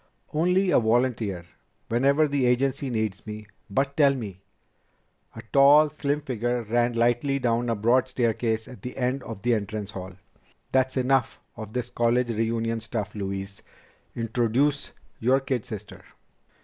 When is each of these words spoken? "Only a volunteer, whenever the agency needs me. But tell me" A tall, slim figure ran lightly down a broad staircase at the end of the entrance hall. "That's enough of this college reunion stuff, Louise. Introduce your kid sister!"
"Only 0.33 0.71
a 0.71 0.79
volunteer, 0.79 1.45
whenever 1.87 2.27
the 2.27 2.47
agency 2.47 2.89
needs 2.89 3.27
me. 3.27 3.45
But 3.69 3.95
tell 3.95 4.15
me" 4.15 4.41
A 5.35 5.43
tall, 5.53 5.91
slim 5.91 6.21
figure 6.21 6.63
ran 6.63 6.93
lightly 6.93 7.37
down 7.37 7.69
a 7.69 7.75
broad 7.75 8.07
staircase 8.07 8.67
at 8.67 8.81
the 8.81 8.97
end 8.97 9.21
of 9.21 9.43
the 9.43 9.53
entrance 9.53 9.91
hall. 9.91 10.13
"That's 10.71 10.97
enough 10.97 11.39
of 11.55 11.73
this 11.73 11.91
college 11.91 12.31
reunion 12.31 12.79
stuff, 12.79 13.13
Louise. 13.13 13.61
Introduce 14.15 14.91
your 15.19 15.39
kid 15.39 15.67
sister!" 15.67 16.03